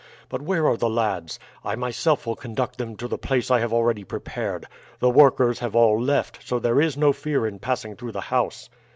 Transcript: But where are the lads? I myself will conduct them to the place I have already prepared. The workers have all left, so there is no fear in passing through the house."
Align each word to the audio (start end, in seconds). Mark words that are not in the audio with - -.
But 0.29 0.41
where 0.41 0.65
are 0.67 0.77
the 0.77 0.89
lads? 0.89 1.37
I 1.63 1.75
myself 1.75 2.25
will 2.25 2.35
conduct 2.35 2.79
them 2.79 2.95
to 2.95 3.07
the 3.07 3.19
place 3.19 3.51
I 3.51 3.59
have 3.59 3.71
already 3.71 4.03
prepared. 4.03 4.65
The 4.97 5.11
workers 5.11 5.59
have 5.59 5.75
all 5.75 6.01
left, 6.01 6.39
so 6.43 6.57
there 6.57 6.81
is 6.81 6.97
no 6.97 7.13
fear 7.13 7.45
in 7.45 7.59
passing 7.59 7.95
through 7.95 8.13
the 8.13 8.21
house." 8.21 8.67